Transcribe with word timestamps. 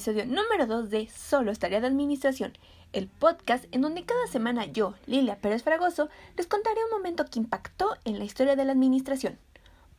episodio 0.00 0.24
número 0.24 0.66
2 0.66 0.88
de 0.88 1.10
Solo 1.10 1.52
estaría 1.52 1.78
de 1.82 1.86
Administración, 1.86 2.54
el 2.94 3.06
podcast 3.06 3.66
en 3.70 3.82
donde 3.82 4.06
cada 4.06 4.26
semana 4.28 4.64
yo, 4.64 4.94
Lilia 5.04 5.36
Pérez 5.36 5.62
Fragoso, 5.62 6.08
les 6.38 6.46
contaré 6.46 6.82
un 6.86 6.90
momento 6.90 7.26
que 7.26 7.38
impactó 7.38 7.90
en 8.06 8.18
la 8.18 8.24
historia 8.24 8.56
de 8.56 8.64
la 8.64 8.72
administración. 8.72 9.38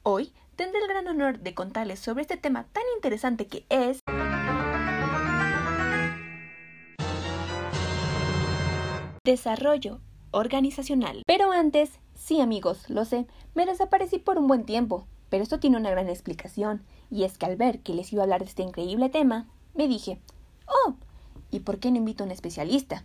Hoy 0.01 0.33
tendré 0.55 0.81
el 0.81 0.87
gran 0.87 1.07
honor 1.07 1.37
de 1.37 1.53
contarles 1.53 1.99
sobre 1.99 2.23
este 2.23 2.35
tema 2.35 2.65
tan 2.73 2.81
interesante 2.95 3.45
que 3.45 3.63
es... 3.69 3.99
Desarrollo 9.23 9.99
organizacional. 10.31 11.21
Pero 11.27 11.51
antes, 11.51 11.99
sí 12.15 12.41
amigos, 12.41 12.89
lo 12.89 13.05
sé, 13.05 13.27
me 13.53 13.67
desaparecí 13.67 14.17
por 14.17 14.39
un 14.39 14.47
buen 14.47 14.65
tiempo, 14.65 15.05
pero 15.29 15.43
esto 15.43 15.59
tiene 15.59 15.77
una 15.77 15.91
gran 15.91 16.09
explicación, 16.09 16.81
y 17.11 17.25
es 17.25 17.37
que 17.37 17.45
al 17.45 17.55
ver 17.55 17.81
que 17.81 17.93
les 17.93 18.11
iba 18.11 18.23
a 18.23 18.25
hablar 18.25 18.39
de 18.39 18.47
este 18.47 18.63
increíble 18.63 19.09
tema, 19.09 19.47
me 19.73 19.87
dije, 19.87 20.19
oh, 20.67 20.95
¿y 21.49 21.61
por 21.61 21.79
qué 21.79 21.91
no 21.91 21.97
invito 21.97 22.23
a 22.23 22.25
un 22.25 22.31
especialista? 22.31 23.03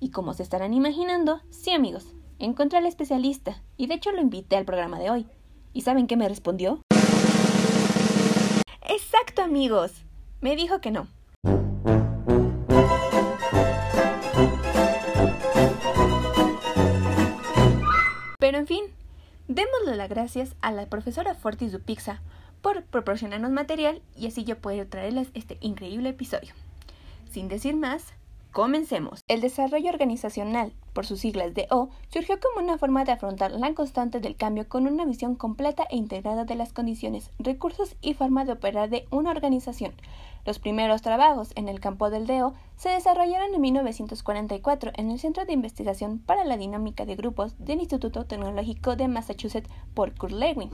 Y 0.00 0.10
como 0.10 0.34
se 0.34 0.42
estarán 0.42 0.74
imaginando, 0.74 1.40
sí 1.50 1.72
amigos, 1.72 2.06
encontré 2.38 2.78
al 2.78 2.86
especialista, 2.86 3.62
y 3.76 3.86
de 3.86 3.94
hecho 3.94 4.12
lo 4.12 4.20
invité 4.20 4.56
al 4.56 4.64
programa 4.64 4.98
de 4.98 5.10
hoy. 5.10 5.26
¿Y 5.72 5.82
saben 5.82 6.06
qué 6.06 6.16
me 6.16 6.28
respondió? 6.28 6.80
Exacto 8.82 9.42
amigos, 9.42 9.92
me 10.40 10.56
dijo 10.56 10.80
que 10.80 10.90
no, 10.90 11.06
Pero 18.42 18.58
en 18.58 18.66
fin, 18.66 18.84
démosle 19.46 19.94
las 19.94 20.08
gracias 20.08 20.56
a 20.62 20.72
la 20.72 20.86
profesora 20.86 21.34
Fortis 21.34 21.70
Dupixa 21.70 22.20
por 22.62 22.84
proporcionarnos 22.84 23.50
material 23.50 24.00
y 24.16 24.28
así 24.28 24.44
yo 24.44 24.58
puedo 24.58 24.86
traerles 24.86 25.28
este 25.34 25.58
increíble 25.60 26.08
episodio. 26.08 26.54
Sin 27.30 27.48
decir 27.48 27.76
más, 27.76 28.14
Comencemos. 28.52 29.24
El 29.28 29.40
desarrollo 29.40 29.88
organizacional, 29.88 30.74
por 30.92 31.06
sus 31.06 31.20
siglas 31.20 31.54
de 31.54 31.66
O, 31.70 31.88
surgió 32.08 32.38
como 32.38 32.62
una 32.62 32.76
forma 32.76 33.02
de 33.02 33.12
afrontar 33.12 33.50
la 33.52 33.72
constante 33.72 34.20
del 34.20 34.36
cambio 34.36 34.68
con 34.68 34.86
una 34.86 35.06
visión 35.06 35.36
completa 35.36 35.86
e 35.88 35.96
integrada 35.96 36.44
de 36.44 36.54
las 36.54 36.74
condiciones, 36.74 37.30
recursos 37.38 37.96
y 38.02 38.12
forma 38.12 38.44
de 38.44 38.52
operar 38.52 38.90
de 38.90 39.06
una 39.10 39.30
organización. 39.30 39.94
Los 40.44 40.58
primeros 40.58 41.00
trabajos 41.00 41.52
en 41.54 41.70
el 41.70 41.80
campo 41.80 42.10
del 42.10 42.26
DEO 42.26 42.52
se 42.76 42.90
desarrollaron 42.90 43.54
en 43.54 43.60
1944 43.62 44.92
en 44.96 45.10
el 45.10 45.18
Centro 45.18 45.46
de 45.46 45.54
Investigación 45.54 46.18
para 46.18 46.44
la 46.44 46.58
Dinámica 46.58 47.06
de 47.06 47.16
Grupos 47.16 47.54
del 47.58 47.80
Instituto 47.80 48.26
Tecnológico 48.26 48.96
de 48.96 49.08
Massachusetts 49.08 49.70
por 49.94 50.14
Kurt 50.14 50.34
Lewin. 50.34 50.68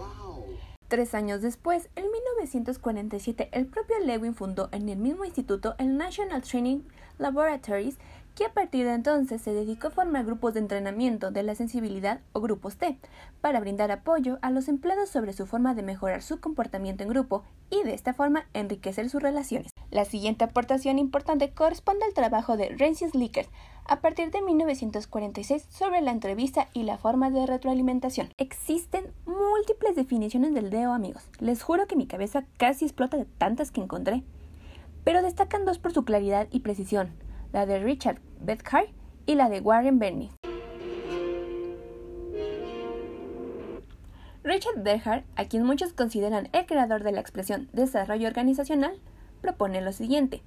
Tres 0.89 1.15
años 1.15 1.43
después, 1.43 1.91
en 1.97 2.11
1947, 2.11 3.51
el 3.53 3.67
propio 3.67 3.99
Lewin 3.99 4.35
fundó 4.35 4.71
en 4.73 4.89
el 4.89 4.97
mismo 4.97 5.27
instituto 5.27 5.75
el 5.77 5.99
National 5.99 6.41
Training 6.41 6.81
Laboratories, 7.19 7.99
que 8.35 8.47
a 8.47 8.55
partir 8.55 8.87
de 8.87 8.95
entonces 8.95 9.43
se 9.43 9.53
dedicó 9.53 9.89
a 9.89 9.91
formar 9.91 10.25
grupos 10.25 10.55
de 10.55 10.61
entrenamiento 10.61 11.31
de 11.31 11.43
la 11.43 11.55
sensibilidad 11.55 12.21
o 12.33 12.41
grupos 12.41 12.77
T, 12.77 12.99
para 13.43 13.61
brindar 13.61 13.91
apoyo 13.91 14.39
a 14.41 14.51
los 14.51 14.69
empleados 14.69 15.11
sobre 15.11 15.35
su 15.35 15.47
forma 15.47 15.75
de 15.75 15.83
mejorar 15.83 16.23
su 16.23 16.41
comportamiento 16.41 17.03
en 17.03 17.11
grupo 17.11 17.45
y 17.69 17.83
de 17.83 17.93
esta 17.93 18.15
forma 18.15 18.47
enriquecer 18.55 19.11
sus 19.11 19.23
relaciones. 19.23 19.71
La 19.91 20.07
siguiente 20.07 20.45
aportación 20.45 20.99
importante 20.99 21.51
corresponde 21.51 22.07
al 22.07 22.15
trabajo 22.15 22.57
de 22.57 22.71
Rensis 22.71 23.15
Lickers 23.15 23.51
a 23.89 24.01
partir 24.01 24.31
de 24.31 24.43
1946 24.43 25.67
sobre 25.71 26.01
la 26.01 26.13
entrevista 26.13 26.69
y 26.73 26.85
la 26.85 26.99
forma 26.99 27.31
de 27.31 27.47
retroalimentación. 27.47 28.29
Existen 28.37 29.13
múltiples 29.27 29.97
definiciones 29.97 30.55
del 30.55 30.71
DEO, 30.71 30.93
amigos. 30.93 31.29
Les 31.41 31.63
juro 31.63 31.87
que 31.87 31.97
mi 31.97 32.07
cabeza 32.07 32.45
casi 32.59 32.85
explota 32.85 33.17
de 33.17 33.25
tantas 33.25 33.71
que 33.71 33.81
encontré 33.81 34.23
pero 35.09 35.23
destacan 35.23 35.65
dos 35.65 35.79
por 35.79 35.95
su 35.95 36.05
claridad 36.05 36.49
y 36.51 36.61
precisión, 36.61 37.15
la 37.55 37.65
de 37.65 37.79
Richard 37.79 38.21
Bethard 38.41 38.89
y 39.25 39.37
la 39.37 39.49
de 39.49 39.61
Warren 39.61 39.99
Bernis. 39.99 40.35
Richard 44.43 44.83
Bethard, 44.83 45.25
a 45.35 45.47
quien 45.47 45.65
muchos 45.65 45.95
consideran 45.95 46.51
el 46.53 46.67
creador 46.67 47.05
de 47.05 47.13
la 47.13 47.21
expresión 47.21 47.71
desarrollo 47.73 48.29
organizacional, 48.29 49.01
propone 49.41 49.81
lo 49.81 49.93
siguiente: 49.93 50.43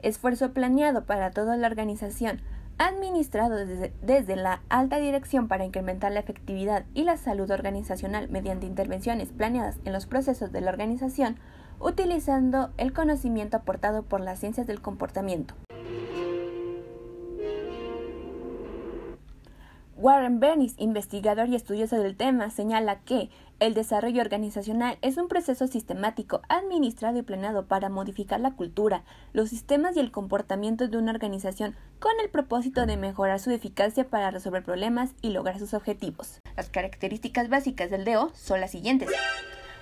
esfuerzo 0.00 0.54
planeado 0.54 1.04
para 1.04 1.30
toda 1.30 1.58
la 1.58 1.66
organización, 1.66 2.40
administrado 2.78 3.56
desde, 3.56 3.92
desde, 4.02 4.36
la 4.36 4.62
alta 4.68 4.98
dirección 4.98 5.48
para 5.48 5.64
incrementar 5.64 6.12
la 6.12 6.20
efectividad 6.20 6.84
y 6.94 7.04
la 7.04 7.16
salud 7.16 7.50
organizacional 7.50 8.28
mediante 8.28 8.66
intervenciones 8.66 9.28
planeadas 9.32 9.78
en 9.84 9.92
los 9.92 10.06
procesos 10.06 10.52
de 10.52 10.60
la 10.60 10.70
organización, 10.70 11.36
utilizando 11.80 12.70
el 12.76 12.92
conocimiento 12.92 13.56
aportado 13.56 14.02
por 14.02 14.20
las 14.20 14.38
ciencias 14.38 14.66
del 14.66 14.80
comportamiento. 14.80 15.54
Warren 20.08 20.40
Bernis, 20.40 20.74
investigador 20.78 21.50
y 21.50 21.54
estudioso 21.54 22.00
del 22.00 22.16
tema, 22.16 22.48
señala 22.48 23.00
que 23.00 23.28
el 23.60 23.74
desarrollo 23.74 24.22
organizacional 24.22 24.96
es 25.02 25.18
un 25.18 25.28
proceso 25.28 25.66
sistemático, 25.66 26.40
administrado 26.48 27.18
y 27.18 27.22
planeado 27.22 27.66
para 27.66 27.90
modificar 27.90 28.40
la 28.40 28.52
cultura, 28.52 29.02
los 29.34 29.50
sistemas 29.50 29.98
y 29.98 30.00
el 30.00 30.10
comportamiento 30.10 30.88
de 30.88 30.96
una 30.96 31.12
organización 31.12 31.76
con 31.98 32.12
el 32.22 32.30
propósito 32.30 32.86
de 32.86 32.96
mejorar 32.96 33.38
su 33.38 33.50
eficacia 33.50 34.08
para 34.08 34.30
resolver 34.30 34.64
problemas 34.64 35.10
y 35.20 35.28
lograr 35.28 35.58
sus 35.58 35.74
objetivos. 35.74 36.40
Las 36.56 36.70
características 36.70 37.50
básicas 37.50 37.90
del 37.90 38.06
DEO 38.06 38.30
son 38.34 38.62
las 38.62 38.70
siguientes. 38.70 39.10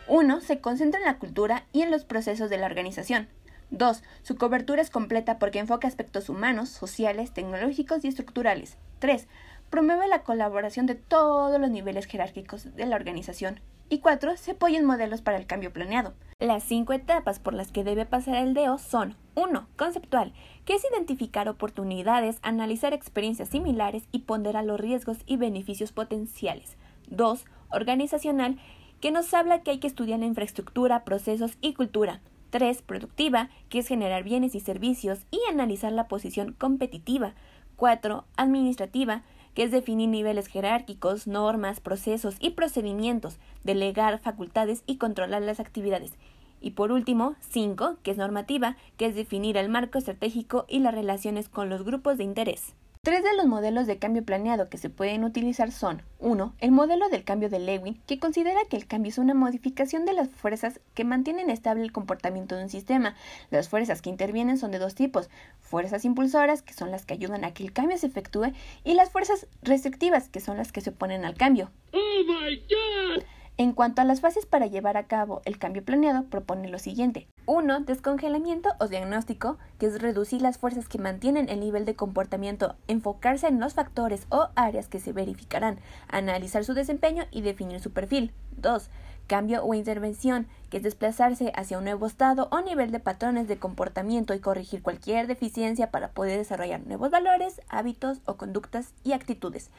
1. 0.08 0.40
Se 0.40 0.60
concentra 0.60 0.98
en 0.98 1.06
la 1.06 1.20
cultura 1.20 1.66
y 1.72 1.82
en 1.82 1.92
los 1.92 2.04
procesos 2.04 2.50
de 2.50 2.58
la 2.58 2.66
organización. 2.66 3.28
2. 3.70 4.02
Su 4.24 4.34
cobertura 4.34 4.82
es 4.82 4.90
completa 4.90 5.38
porque 5.38 5.60
enfoca 5.60 5.86
aspectos 5.86 6.28
humanos, 6.28 6.68
sociales, 6.68 7.32
tecnológicos 7.32 8.04
y 8.04 8.08
estructurales. 8.08 8.76
3. 8.98 9.28
Promueve 9.70 10.08
la 10.08 10.22
colaboración 10.22 10.86
de 10.86 10.94
todos 10.94 11.60
los 11.60 11.70
niveles 11.70 12.06
jerárquicos 12.06 12.74
de 12.74 12.86
la 12.86 12.96
organización. 12.96 13.60
Y 13.88 14.00
4. 14.00 14.36
Se 14.36 14.52
apoya 14.52 14.78
en 14.78 14.84
modelos 14.84 15.22
para 15.22 15.36
el 15.36 15.46
cambio 15.46 15.72
planeado. 15.72 16.14
Las 16.40 16.64
cinco 16.64 16.92
etapas 16.92 17.38
por 17.38 17.54
las 17.54 17.70
que 17.70 17.84
debe 17.84 18.04
pasar 18.04 18.36
el 18.36 18.52
DEO 18.52 18.78
son 18.78 19.16
1. 19.36 19.68
Conceptual, 19.76 20.32
que 20.64 20.74
es 20.74 20.82
identificar 20.90 21.48
oportunidades, 21.48 22.38
analizar 22.42 22.92
experiencias 22.92 23.48
similares 23.48 24.08
y 24.12 24.20
ponderar 24.20 24.64
los 24.64 24.80
riesgos 24.80 25.18
y 25.26 25.36
beneficios 25.36 25.92
potenciales. 25.92 26.76
2. 27.08 27.44
Organizacional, 27.70 28.58
que 29.00 29.12
nos 29.12 29.32
habla 29.34 29.62
que 29.62 29.70
hay 29.70 29.78
que 29.78 29.86
estudiar 29.86 30.18
la 30.18 30.26
infraestructura, 30.26 31.04
procesos 31.04 31.56
y 31.60 31.74
cultura. 31.74 32.20
3. 32.50 32.82
Productiva, 32.82 33.50
que 33.68 33.80
es 33.80 33.88
generar 33.88 34.24
bienes 34.24 34.54
y 34.54 34.60
servicios 34.60 35.20
y 35.30 35.40
analizar 35.50 35.92
la 35.92 36.08
posición 36.08 36.54
competitiva. 36.54 37.34
4. 37.76 38.24
Administrativa, 38.36 39.22
que 39.56 39.62
es 39.62 39.70
definir 39.70 40.10
niveles 40.10 40.48
jerárquicos, 40.48 41.26
normas, 41.26 41.80
procesos 41.80 42.36
y 42.40 42.50
procedimientos, 42.50 43.38
delegar 43.64 44.18
facultades 44.18 44.82
y 44.86 44.98
controlar 44.98 45.40
las 45.40 45.60
actividades. 45.60 46.12
Y 46.60 46.72
por 46.72 46.92
último, 46.92 47.36
5, 47.40 47.96
que 48.02 48.10
es 48.10 48.18
normativa, 48.18 48.76
que 48.98 49.06
es 49.06 49.14
definir 49.14 49.56
el 49.56 49.70
marco 49.70 49.96
estratégico 49.96 50.66
y 50.68 50.80
las 50.80 50.94
relaciones 50.94 51.48
con 51.48 51.70
los 51.70 51.84
grupos 51.84 52.18
de 52.18 52.24
interés. 52.24 52.74
Tres 53.06 53.22
de 53.22 53.36
los 53.36 53.46
modelos 53.46 53.86
de 53.86 53.98
cambio 53.98 54.24
planeado 54.24 54.68
que 54.68 54.78
se 54.78 54.90
pueden 54.90 55.22
utilizar 55.22 55.70
son 55.70 56.02
1. 56.18 56.56
El 56.58 56.72
modelo 56.72 57.08
del 57.08 57.22
cambio 57.22 57.48
de 57.48 57.60
Lewin, 57.60 58.02
que 58.04 58.18
considera 58.18 58.58
que 58.68 58.76
el 58.76 58.88
cambio 58.88 59.10
es 59.10 59.18
una 59.18 59.32
modificación 59.32 60.04
de 60.06 60.12
las 60.12 60.28
fuerzas 60.28 60.80
que 60.92 61.04
mantienen 61.04 61.48
estable 61.48 61.84
el 61.84 61.92
comportamiento 61.92 62.56
de 62.56 62.64
un 62.64 62.68
sistema. 62.68 63.14
Las 63.52 63.68
fuerzas 63.68 64.02
que 64.02 64.10
intervienen 64.10 64.58
son 64.58 64.72
de 64.72 64.80
dos 64.80 64.96
tipos, 64.96 65.30
fuerzas 65.60 66.04
impulsoras, 66.04 66.62
que 66.62 66.74
son 66.74 66.90
las 66.90 67.06
que 67.06 67.14
ayudan 67.14 67.44
a 67.44 67.54
que 67.54 67.62
el 67.62 67.72
cambio 67.72 67.96
se 67.96 68.08
efectúe, 68.08 68.50
y 68.82 68.94
las 68.94 69.10
fuerzas 69.10 69.46
restrictivas, 69.62 70.28
que 70.28 70.40
son 70.40 70.56
las 70.56 70.72
que 70.72 70.80
se 70.80 70.90
oponen 70.90 71.24
al 71.24 71.36
cambio. 71.36 71.70
Oh 71.92 72.24
my 72.26 72.56
God. 72.56 73.22
En 73.56 73.70
cuanto 73.70 74.02
a 74.02 74.04
las 74.04 74.20
fases 74.20 74.46
para 74.46 74.66
llevar 74.66 74.96
a 74.96 75.06
cabo 75.06 75.42
el 75.44 75.58
cambio 75.58 75.84
planeado, 75.84 76.24
propone 76.24 76.68
lo 76.68 76.80
siguiente. 76.80 77.28
1. 77.46 77.80
Descongelamiento 77.80 78.70
o 78.80 78.88
diagnóstico, 78.88 79.56
que 79.78 79.86
es 79.86 80.00
reducir 80.00 80.42
las 80.42 80.58
fuerzas 80.58 80.88
que 80.88 80.98
mantienen 80.98 81.48
el 81.48 81.60
nivel 81.60 81.84
de 81.84 81.94
comportamiento, 81.94 82.74
enfocarse 82.88 83.46
en 83.46 83.60
los 83.60 83.74
factores 83.74 84.26
o 84.30 84.48
áreas 84.56 84.88
que 84.88 85.00
se 85.00 85.12
verificarán, 85.12 85.78
analizar 86.08 86.64
su 86.64 86.74
desempeño 86.74 87.24
y 87.30 87.42
definir 87.42 87.80
su 87.80 87.92
perfil. 87.92 88.32
2. 88.56 88.90
Cambio 89.26 89.64
o 89.64 89.74
intervención, 89.74 90.46
que 90.70 90.76
es 90.78 90.82
desplazarse 90.82 91.52
hacia 91.56 91.78
un 91.78 91.84
nuevo 91.84 92.06
estado 92.06 92.48
o 92.50 92.60
nivel 92.60 92.90
de 92.90 93.00
patrones 93.00 93.48
de 93.48 93.58
comportamiento 93.58 94.34
y 94.34 94.40
corregir 94.40 94.82
cualquier 94.82 95.26
deficiencia 95.26 95.90
para 95.90 96.08
poder 96.08 96.38
desarrollar 96.38 96.86
nuevos 96.86 97.10
valores, 97.10 97.60
hábitos 97.68 98.20
o 98.24 98.36
conductas 98.36 98.92
y 99.04 99.12
actitudes. 99.12 99.70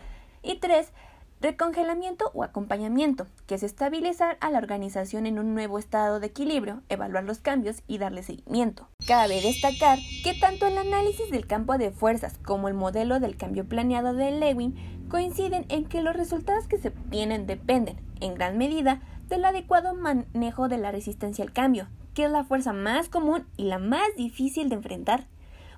Y 0.43 0.59
3 0.59 0.91
Recongelamiento 1.39 2.31
o 2.33 2.43
acompañamiento, 2.43 3.27
que 3.45 3.55
es 3.55 3.63
estabilizar 3.63 4.37
a 4.41 4.49
la 4.49 4.57
organización 4.57 5.27
en 5.27 5.37
un 5.37 5.53
nuevo 5.53 5.77
estado 5.77 6.19
de 6.19 6.25
equilibrio, 6.25 6.81
evaluar 6.89 7.25
los 7.25 7.37
cambios 7.37 7.83
y 7.87 7.99
darle 7.99 8.23
seguimiento. 8.23 8.87
Cabe 9.05 9.39
destacar 9.41 9.99
que 10.23 10.33
tanto 10.33 10.65
el 10.65 10.79
análisis 10.79 11.29
del 11.29 11.45
campo 11.45 11.77
de 11.77 11.91
fuerzas 11.91 12.39
como 12.43 12.67
el 12.67 12.73
modelo 12.73 13.19
del 13.19 13.37
cambio 13.37 13.67
planeado 13.67 14.13
de 14.13 14.31
Lewin 14.31 14.75
coinciden 15.09 15.67
en 15.69 15.85
que 15.85 16.01
los 16.01 16.15
resultados 16.15 16.67
que 16.67 16.79
se 16.79 16.87
obtienen 16.87 17.45
dependen, 17.45 18.01
en 18.19 18.33
gran 18.33 18.57
medida, 18.57 19.01
del 19.27 19.45
adecuado 19.45 19.93
manejo 19.93 20.69
de 20.69 20.79
la 20.79 20.91
resistencia 20.91 21.43
al 21.43 21.53
cambio, 21.53 21.87
que 22.15 22.25
es 22.25 22.31
la 22.31 22.45
fuerza 22.45 22.73
más 22.73 23.09
común 23.09 23.45
y 23.57 23.65
la 23.65 23.77
más 23.77 24.07
difícil 24.17 24.69
de 24.69 24.75
enfrentar, 24.75 25.27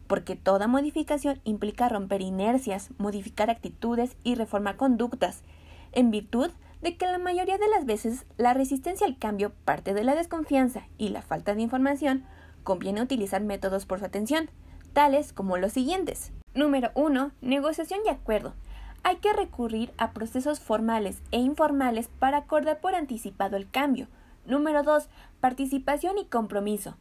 porque 0.09 0.35
toda 0.35 0.67
modificación 0.67 1.39
implica 1.43 1.87
romper 1.87 2.21
inercias, 2.21 2.89
modificar 2.97 3.51
actitudes 3.51 4.17
y 4.23 4.33
reformar 4.33 4.75
conductas, 4.75 5.43
en 5.91 6.09
virtud 6.09 6.49
de 6.81 6.97
que 6.97 7.05
la 7.05 7.19
mayoría 7.19 7.59
de 7.59 7.67
las 7.67 7.85
veces 7.85 8.25
la 8.35 8.55
resistencia 8.55 9.05
al 9.05 9.19
cambio 9.19 9.51
parte 9.65 9.93
de 9.93 10.03
la 10.03 10.15
desconfianza 10.15 10.87
y 10.97 11.09
la 11.09 11.21
falta 11.21 11.53
de 11.53 11.61
información, 11.61 12.23
conviene 12.63 13.03
utilizar 13.03 13.43
métodos 13.43 13.85
por 13.85 13.99
su 13.99 14.05
atención, 14.05 14.49
tales 14.93 15.31
como 15.31 15.57
los 15.57 15.73
siguientes. 15.73 16.31
Número 16.55 16.89
1. 16.95 17.31
Negociación 17.41 17.99
y 18.03 18.09
acuerdo. 18.09 18.55
Hay 19.03 19.17
que 19.17 19.31
recurrir 19.31 19.91
a 19.99 20.11
procesos 20.13 20.59
formales 20.59 21.21
e 21.29 21.37
informales 21.37 22.07
para 22.07 22.37
acordar 22.37 22.79
por 22.79 22.95
anticipado 22.95 23.57
el 23.57 23.69
cambio. 23.69 24.07
Número 24.47 24.81
2. 24.81 25.07
Participación 25.39 26.17
y 26.17 26.25
compromiso. 26.25 26.95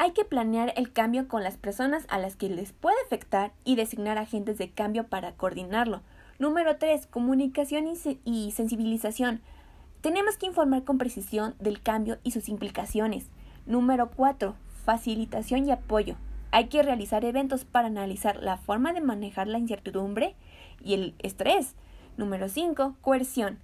Hay 0.00 0.12
que 0.12 0.24
planear 0.24 0.72
el 0.76 0.92
cambio 0.92 1.26
con 1.26 1.42
las 1.42 1.56
personas 1.56 2.06
a 2.08 2.20
las 2.20 2.36
que 2.36 2.48
les 2.48 2.70
puede 2.70 2.94
afectar 3.04 3.50
y 3.64 3.74
designar 3.74 4.16
agentes 4.16 4.56
de 4.56 4.70
cambio 4.70 5.08
para 5.08 5.32
coordinarlo. 5.32 6.02
Número 6.38 6.76
3. 6.76 7.08
Comunicación 7.08 7.88
y, 8.24 8.52
sensibilización. 8.52 9.40
Tenemos 10.00 10.36
que 10.36 10.46
informar 10.46 10.84
con 10.84 10.98
precisión 10.98 11.56
del 11.58 11.82
cambio 11.82 12.18
y 12.22 12.30
sus 12.30 12.48
implicaciones. 12.48 13.26
Número 13.66 14.08
4. 14.14 14.54
Facilitación 14.84 15.66
y 15.66 15.72
apoyo. 15.72 16.14
Hay 16.52 16.68
que 16.68 16.84
realizar 16.84 17.24
eventos 17.24 17.64
para 17.64 17.88
analizar 17.88 18.40
la 18.40 18.56
forma 18.56 18.92
de 18.92 19.00
manejar 19.00 19.48
la 19.48 19.58
incertidumbre 19.58 20.36
y 20.80 20.94
el 20.94 21.16
estrés. 21.18 21.74
Número 22.16 22.48
5. 22.48 22.94
Coerción 23.00 23.58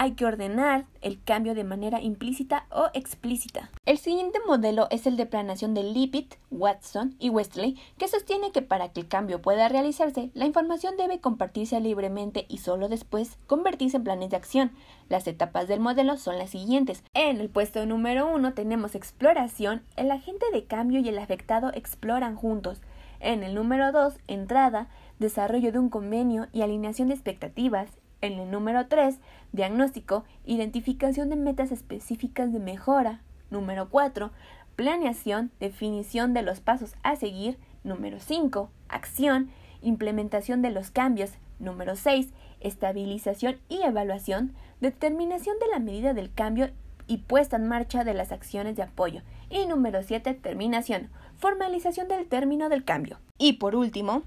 hay 0.00 0.12
que 0.12 0.24
ordenar 0.24 0.86
el 1.02 1.22
cambio 1.22 1.54
de 1.54 1.62
manera 1.62 2.00
implícita 2.00 2.64
o 2.70 2.86
explícita. 2.94 3.68
El 3.84 3.98
siguiente 3.98 4.38
modelo 4.46 4.86
es 4.90 5.06
el 5.06 5.18
de 5.18 5.26
planeación 5.26 5.74
de 5.74 5.82
Lippitt, 5.82 6.36
Watson 6.50 7.16
y 7.18 7.28
Westley, 7.28 7.76
que 7.98 8.08
sostiene 8.08 8.50
que 8.50 8.62
para 8.62 8.88
que 8.88 9.00
el 9.00 9.08
cambio 9.08 9.42
pueda 9.42 9.68
realizarse, 9.68 10.30
la 10.32 10.46
información 10.46 10.96
debe 10.96 11.20
compartirse 11.20 11.78
libremente 11.80 12.46
y 12.48 12.58
solo 12.58 12.88
después 12.88 13.36
convertirse 13.46 13.98
en 13.98 14.04
planes 14.04 14.30
de 14.30 14.36
acción. 14.36 14.72
Las 15.10 15.26
etapas 15.26 15.68
del 15.68 15.80
modelo 15.80 16.16
son 16.16 16.38
las 16.38 16.48
siguientes. 16.48 17.04
En 17.12 17.38
el 17.38 17.50
puesto 17.50 17.84
número 17.84 18.26
uno 18.26 18.54
tenemos 18.54 18.94
exploración, 18.94 19.82
el 19.96 20.12
agente 20.12 20.46
de 20.50 20.64
cambio 20.64 21.00
y 21.00 21.10
el 21.10 21.18
afectado 21.18 21.72
exploran 21.74 22.36
juntos. 22.36 22.80
En 23.20 23.42
el 23.42 23.54
número 23.54 23.92
2, 23.92 24.14
entrada, 24.28 24.88
desarrollo 25.18 25.72
de 25.72 25.78
un 25.78 25.90
convenio 25.90 26.46
y 26.52 26.62
alineación 26.62 27.08
de 27.08 27.14
expectativas. 27.14 27.99
En 28.20 28.34
el 28.34 28.50
número 28.50 28.86
3, 28.86 29.18
diagnóstico, 29.52 30.24
identificación 30.44 31.30
de 31.30 31.36
metas 31.36 31.72
específicas 31.72 32.52
de 32.52 32.58
mejora. 32.58 33.22
Número 33.50 33.88
4, 33.88 34.30
planeación, 34.76 35.50
definición 35.58 36.34
de 36.34 36.42
los 36.42 36.60
pasos 36.60 36.94
a 37.02 37.16
seguir. 37.16 37.58
Número 37.82 38.20
5, 38.20 38.70
acción, 38.88 39.50
implementación 39.82 40.60
de 40.62 40.70
los 40.70 40.90
cambios. 40.90 41.32
Número 41.58 41.96
6, 41.96 42.32
estabilización 42.60 43.56
y 43.68 43.82
evaluación, 43.82 44.54
determinación 44.80 45.58
de 45.58 45.68
la 45.68 45.78
medida 45.78 46.14
del 46.14 46.32
cambio 46.32 46.70
y 47.06 47.18
puesta 47.18 47.56
en 47.56 47.68
marcha 47.68 48.04
de 48.04 48.14
las 48.14 48.32
acciones 48.32 48.76
de 48.76 48.82
apoyo. 48.82 49.22
Y 49.48 49.66
número 49.66 50.02
7, 50.02 50.34
terminación, 50.34 51.10
formalización 51.36 52.06
del 52.08 52.26
término 52.26 52.68
del 52.68 52.84
cambio. 52.84 53.18
Y 53.38 53.54
por 53.54 53.74
último, 53.74 54.22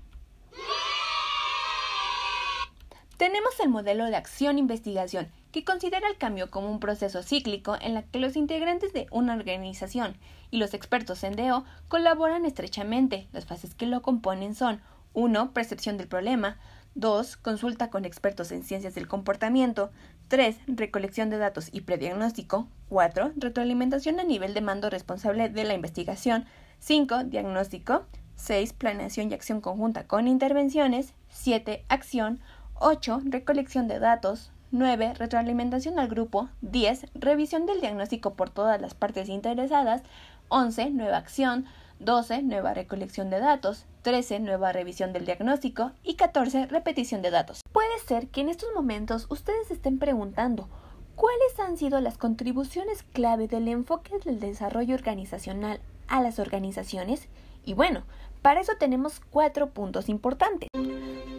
tenemos 3.23 3.57
el 3.61 3.69
modelo 3.69 4.03
de 4.03 4.17
acción-investigación, 4.17 5.31
que 5.53 5.63
considera 5.63 6.09
el 6.09 6.17
cambio 6.17 6.51
como 6.51 6.69
un 6.69 6.81
proceso 6.81 7.23
cíclico 7.23 7.77
en 7.79 7.95
el 7.95 8.03
que 8.03 8.19
los 8.19 8.35
integrantes 8.35 8.91
de 8.91 9.07
una 9.11 9.33
organización 9.33 10.17
y 10.51 10.57
los 10.57 10.73
expertos 10.73 11.23
en 11.23 11.37
DO 11.37 11.63
colaboran 11.87 12.43
estrechamente. 12.43 13.29
Las 13.31 13.45
fases 13.45 13.75
que 13.75 13.85
lo 13.85 14.01
componen 14.01 14.55
son 14.55 14.81
1. 15.13 15.53
Percepción 15.53 15.97
del 15.97 16.09
problema, 16.09 16.57
2. 16.95 17.37
Consulta 17.37 17.89
con 17.89 18.03
expertos 18.03 18.51
en 18.51 18.61
ciencias 18.61 18.93
del 18.93 19.07
comportamiento, 19.07 19.89
3. 20.27 20.57
Recolección 20.67 21.29
de 21.29 21.37
datos 21.37 21.69
y 21.71 21.79
prediagnóstico, 21.79 22.67
4. 22.89 23.31
Retroalimentación 23.37 24.19
a 24.19 24.25
nivel 24.25 24.53
de 24.53 24.59
mando 24.59 24.89
responsable 24.89 25.47
de 25.47 25.63
la 25.63 25.75
investigación, 25.75 26.43
5. 26.79 27.23
Diagnóstico, 27.23 28.05
6. 28.35 28.73
Planeación 28.73 29.31
y 29.31 29.33
acción 29.33 29.61
conjunta 29.61 30.07
con 30.07 30.27
intervenciones, 30.27 31.13
7. 31.29 31.85
Acción, 31.87 32.41
8. 32.75 33.21
Recolección 33.25 33.87
de 33.87 33.99
datos. 33.99 34.51
9. 34.71 35.13
Retroalimentación 35.15 35.99
al 35.99 36.07
grupo. 36.07 36.49
10. 36.61 37.07
Revisión 37.13 37.65
del 37.65 37.79
diagnóstico 37.79 38.33
por 38.33 38.49
todas 38.49 38.81
las 38.81 38.93
partes 38.93 39.29
interesadas. 39.29 40.01
11. 40.49 40.89
Nueva 40.91 41.17
acción. 41.17 41.65
12. 41.99 42.41
Nueva 42.41 42.73
recolección 42.73 43.29
de 43.29 43.39
datos. 43.39 43.85
13. 44.01 44.39
Nueva 44.39 44.71
revisión 44.71 45.13
del 45.13 45.25
diagnóstico. 45.25 45.91
Y 46.03 46.15
14. 46.15 46.65
Repetición 46.67 47.21
de 47.21 47.31
datos. 47.31 47.61
Puede 47.71 47.99
ser 48.05 48.27
que 48.27 48.41
en 48.41 48.49
estos 48.49 48.69
momentos 48.73 49.27
ustedes 49.29 49.71
estén 49.71 49.99
preguntando 49.99 50.67
cuáles 51.15 51.59
han 51.59 51.77
sido 51.77 52.01
las 52.01 52.17
contribuciones 52.17 53.03
clave 53.03 53.47
del 53.47 53.67
enfoque 53.67 54.17
del 54.25 54.39
desarrollo 54.39 54.95
organizacional 54.95 55.79
a 56.07 56.21
las 56.21 56.39
organizaciones. 56.39 57.27
Y 57.63 57.75
bueno, 57.75 58.03
para 58.41 58.59
eso 58.61 58.73
tenemos 58.77 59.19
cuatro 59.19 59.69
puntos 59.69 60.09
importantes. 60.09 60.69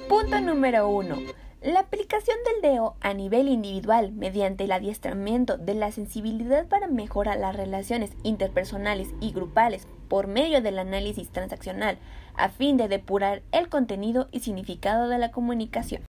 Punto 0.08 0.38
número 0.40 0.88
1. 0.88 1.16
La 1.62 1.80
aplicación 1.80 2.36
del 2.44 2.72
DEO 2.72 2.94
a 3.00 3.14
nivel 3.14 3.48
individual 3.48 4.12
mediante 4.12 4.64
el 4.64 4.72
adiestramiento 4.72 5.56
de 5.56 5.74
la 5.74 5.92
sensibilidad 5.92 6.66
para 6.66 6.88
mejorar 6.88 7.38
las 7.38 7.56
relaciones 7.56 8.10
interpersonales 8.22 9.08
y 9.20 9.32
grupales 9.32 9.86
por 10.08 10.26
medio 10.26 10.60
del 10.60 10.78
análisis 10.78 11.30
transaccional 11.30 11.96
a 12.36 12.50
fin 12.50 12.76
de 12.76 12.88
depurar 12.88 13.42
el 13.50 13.70
contenido 13.70 14.28
y 14.30 14.40
significado 14.40 15.08
de 15.08 15.18
la 15.18 15.30
comunicación. 15.30 16.02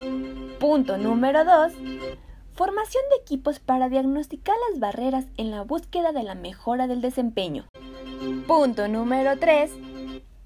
Punto 0.58 0.98
número 0.98 1.44
2. 1.44 1.72
Formación 2.54 3.02
de 3.10 3.22
equipos 3.22 3.60
para 3.60 3.88
diagnosticar 3.88 4.56
las 4.70 4.80
barreras 4.80 5.26
en 5.36 5.52
la 5.52 5.62
búsqueda 5.62 6.10
de 6.12 6.24
la 6.24 6.34
mejora 6.34 6.88
del 6.88 7.00
desempeño. 7.00 7.66
Punto 8.48 8.88
número 8.88 9.38
3 9.38 9.70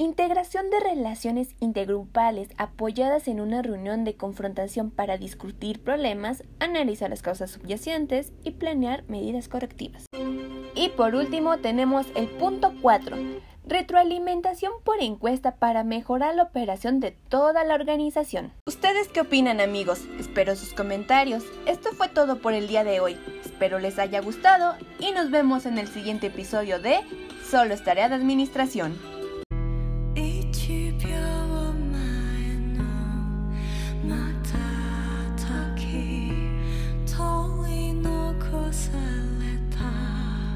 Integración 0.00 0.70
de 0.70 0.78
relaciones 0.78 1.56
intergrupales 1.58 2.50
apoyadas 2.56 3.26
en 3.26 3.40
una 3.40 3.62
reunión 3.62 4.04
de 4.04 4.14
confrontación 4.14 4.92
para 4.92 5.18
discutir 5.18 5.82
problemas, 5.82 6.44
analizar 6.60 7.10
las 7.10 7.20
causas 7.20 7.50
subyacentes 7.50 8.32
y 8.44 8.52
planear 8.52 9.02
medidas 9.08 9.48
correctivas. 9.48 10.06
Y 10.76 10.90
por 10.90 11.16
último 11.16 11.58
tenemos 11.58 12.06
el 12.14 12.28
punto 12.28 12.74
4. 12.80 13.16
Retroalimentación 13.66 14.70
por 14.84 15.02
encuesta 15.02 15.56
para 15.56 15.82
mejorar 15.82 16.36
la 16.36 16.44
operación 16.44 17.00
de 17.00 17.10
toda 17.10 17.64
la 17.64 17.74
organización. 17.74 18.52
¿Ustedes 18.68 19.08
qué 19.08 19.22
opinan 19.22 19.60
amigos? 19.60 20.02
Espero 20.20 20.54
sus 20.54 20.74
comentarios. 20.74 21.42
Esto 21.66 21.90
fue 21.90 22.06
todo 22.06 22.38
por 22.38 22.52
el 22.52 22.68
día 22.68 22.84
de 22.84 23.00
hoy. 23.00 23.18
Espero 23.44 23.80
les 23.80 23.98
haya 23.98 24.20
gustado 24.20 24.76
y 25.00 25.10
nos 25.10 25.32
vemos 25.32 25.66
en 25.66 25.76
el 25.76 25.88
siguiente 25.88 26.28
episodio 26.28 26.78
de 26.78 27.00
Solo 27.50 27.74
es 27.74 27.82
tarea 27.82 28.08
de 28.08 28.14
administración. 28.14 29.17